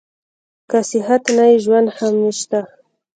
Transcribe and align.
که 0.69 0.79
صحت 0.89 1.23
نه 1.35 1.45
وي 1.49 1.57
ژوند 1.63 1.87
هم 1.97 2.13
نشته. 2.23 2.59